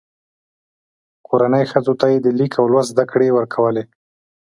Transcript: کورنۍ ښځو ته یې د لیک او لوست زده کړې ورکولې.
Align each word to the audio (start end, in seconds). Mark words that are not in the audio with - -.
کورنۍ 1.27 1.63
ښځو 1.71 1.93
ته 1.99 2.05
یې 2.11 2.17
د 2.21 2.27
لیک 2.39 2.53
او 2.59 2.65
لوست 2.73 2.89
زده 2.93 3.05
کړې 3.11 3.27
ورکولې. 3.37 3.83